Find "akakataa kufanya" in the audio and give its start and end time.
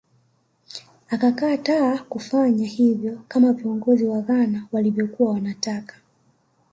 1.09-2.65